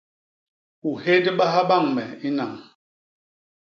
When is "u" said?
0.87-0.89